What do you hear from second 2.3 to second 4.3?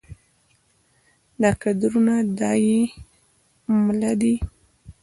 دا يې مله